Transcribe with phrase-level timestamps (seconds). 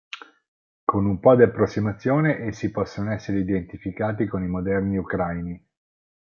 [0.83, 5.63] Con un po' di approssimazione essi possono essere identificati con i moderni Ucraini.